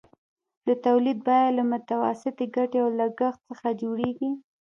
د 0.67 0.69
تولید 0.85 1.17
بیه 1.27 1.49
له 1.57 1.63
متوسطې 1.71 2.45
ګټې 2.55 2.77
او 2.83 2.89
لګښت 2.99 3.39
څخه 3.49 3.67
جوړېږي 3.81 4.29